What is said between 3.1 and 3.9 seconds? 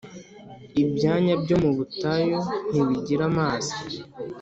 amazi.